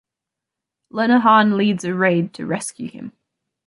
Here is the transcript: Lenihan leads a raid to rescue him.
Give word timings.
Lenihan 0.91 1.57
leads 1.57 1.83
a 1.83 1.93
raid 1.93 2.33
to 2.33 2.47
rescue 2.47 2.89
him. 2.89 3.11